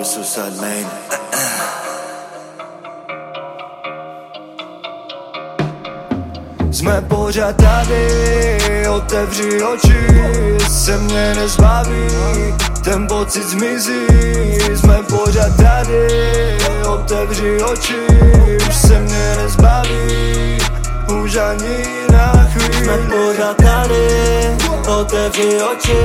[0.00, 0.86] Radio Suicide Main.
[6.72, 10.06] Jsme pořád tady, otevři oči,
[10.70, 12.06] se mě nezbaví,
[12.84, 14.06] ten pocit zmizí.
[14.74, 16.08] Jsme pořád tady,
[16.88, 18.06] otevři oči,
[18.68, 20.59] už se mě nezbaví,
[21.10, 22.84] už ani na chvíli.
[22.84, 24.08] Jsme pořád tady,
[25.00, 25.96] otevři oči,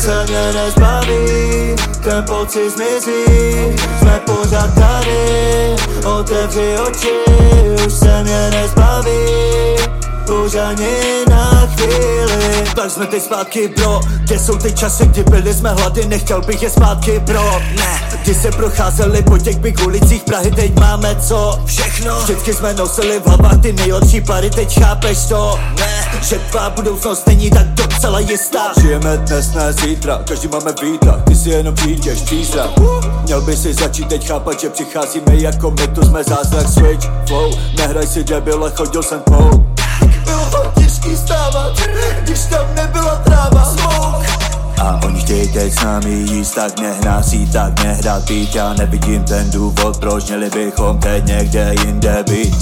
[0.00, 3.24] se mě nezbaví, ten pocit zmizí.
[3.98, 7.12] Jsme pořád tady, otevři oči,
[7.86, 9.18] už se mě nezbaví,
[10.44, 11.27] už ani na
[11.76, 12.64] chvíli.
[12.74, 16.62] Tak jsme teď zpátky, bro, kde jsou ty časy, kdy byli jsme hlady, nechtěl bych
[16.62, 18.08] je zpátky, bro, ne.
[18.22, 21.58] Kdy se procházeli po těch big ulicích Prahy, teď máme co?
[21.64, 22.20] Všechno.
[22.22, 25.58] Vždycky jsme nosili v hlavách ty nejlepší pary, teď chápeš to?
[25.78, 26.20] Ne.
[26.22, 31.34] Že tvá budoucnost není tak docela jistá Žijeme dnes, ne zítra, každý máme výtah Ty
[31.34, 32.70] si jenom přijdeš přízrak
[33.22, 37.50] Měl by si začít teď chápat, že přicházíme jako my Tu jsme zázrak, switch, flow
[37.78, 39.67] Nehraj si debile, chodil jsem Bylo
[41.08, 41.72] to těžký stávat,
[42.20, 43.64] když tam nebyla tráva.
[43.64, 44.28] Smoke
[44.82, 48.24] A oni chtějí teď s námi jíst, tak nehnásí, tak nehrát.
[48.28, 52.56] Být Já nevidím ten důvod, proč měli bychom teď někde jinde být.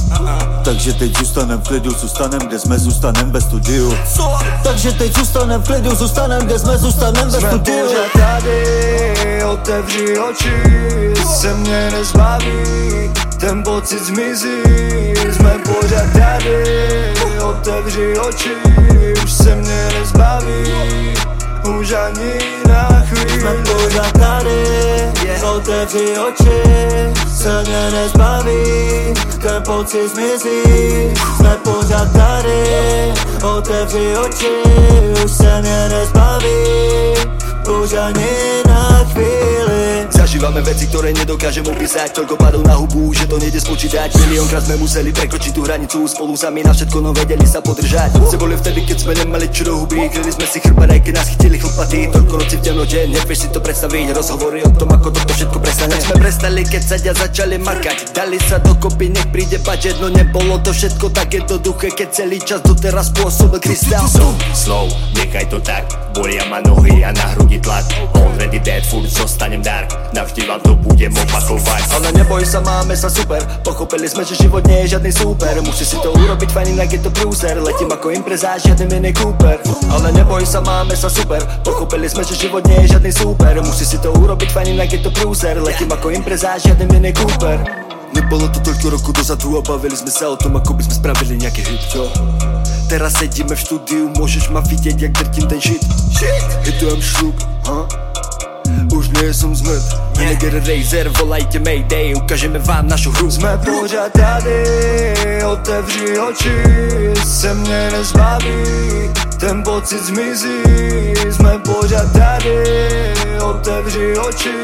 [0.64, 3.98] Takže teď zůstanem v klidu, zůstanem, kde jsme, zůstanem ve studiu.
[4.14, 4.38] Co?
[4.62, 7.86] Takže teď zůstanem v klidu, zůstanem kde jsme, zůstanem ve Jsme studiu.
[7.86, 10.62] pořád tady, otevři oči,
[11.34, 12.54] se mě nezbaví,
[13.40, 14.62] ten pocit zmizí.
[15.32, 16.75] Jsme pořád tady,
[17.66, 18.54] otevři oči,
[19.24, 21.14] už se mě nezbaví,
[21.78, 22.32] už ani
[22.68, 23.40] na chvíli.
[23.40, 24.64] Jsme pořád tady,
[25.56, 26.62] otevři oči,
[27.36, 31.14] se mě nezbaví, ten pocit zmizí.
[31.36, 33.12] Jsme pořád tady,
[33.56, 34.52] otevři oči,
[35.24, 36.54] už se mě nezbaví,
[37.82, 40.06] už ani na chvíli.
[40.36, 44.76] Zažívame veci, ktoré nedokážem opísať Toľko padov na hubu, že to nejde spočítať Miliónkrát sme
[44.76, 48.84] museli prekročiť tú hranicu Spolu sami na všetko, no vedeli sa podržať Se boli vtedy,
[48.84, 52.12] keď sme nemali čo do huby Kryli sme si chrbát, aj keď nás chytili chlpaty.
[52.12, 55.96] Toľko noci v temnote, nevieš si to predstaviť Rozhovory o tom, ako toto všetko prestane.
[55.96, 59.96] Tak sme prestali kecať a začali makať Dali sa dokopy, nech príde budget.
[60.04, 64.84] No nebolo to všetko tak jednoduché Keď celý čas doteraz pôsobil krystál Slow, slow,
[65.16, 65.88] nechaj to tak.
[66.12, 67.88] Bolia ma nohy a na hrudi tlak
[68.66, 73.38] Dead, furt zostanem dark Navždy vám to budem opakovať Ale neboj sa, máme sa super.
[73.62, 75.54] Pochopili sme, že život nie je žiadny super.
[75.62, 79.62] Musí si to urobiť fajn, inak je to prúser Letím ako impreza, žiadny mini Cooper.
[79.94, 81.38] Ale neboj sa, máme sa super.
[81.62, 83.54] Pochopili sme, že život nie je žiadny super.
[83.62, 87.62] Musí si to urobiť fajn, inak je to prúser Letím ako impreza, žiadny mini Cooper.
[88.18, 91.38] Nebolo to toľko roku dozadu a bavili sme sa o tom, ako by sme spravili
[91.38, 92.10] nejaký hit, čo?
[92.90, 95.82] Teraz sedíme v štúdiu, môžeš ma vidieť, jak drtím ten shit.
[96.10, 96.42] Shit!
[96.66, 97.38] Hitujem šluk,
[97.70, 98.05] ha?
[98.96, 99.84] Už nie som zmet
[100.16, 104.64] Manager Razer, volajte Mayday Ukážeme vám našu hru Jsme pořád tady,
[105.44, 106.62] otevři oči,
[107.24, 108.56] se mě nezbaví,
[109.40, 110.62] ten pocit zmizí.
[111.30, 112.64] Jsme pořád tady,
[113.42, 114.54] otevři oči,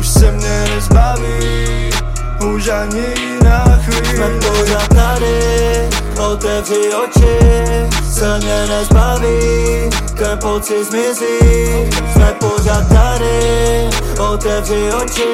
[0.00, 1.90] už se mě nezbaví,
[2.54, 3.08] už ani
[3.44, 4.16] na chvíli.
[4.16, 5.41] Jsme pořád tady,
[6.32, 7.38] otevři oči,
[8.12, 9.38] se mě nezbaví,
[10.18, 11.38] ten pocit zmizí.
[12.12, 13.88] Jsme pořád tady,
[14.32, 15.28] otevři oči,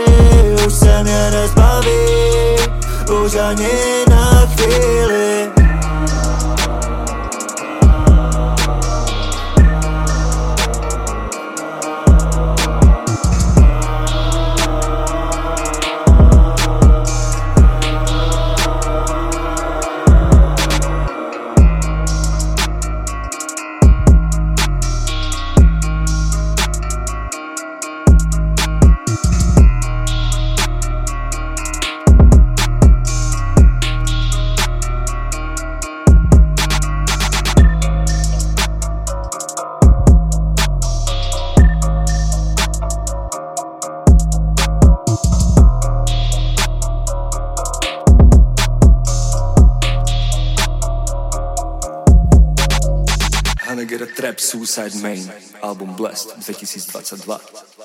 [0.66, 1.98] už se mě nezbaví,
[3.24, 5.57] už ani na chvíli.
[53.78, 55.22] Hanegera Trap Suicide Main
[55.62, 57.77] Album Blessed 2022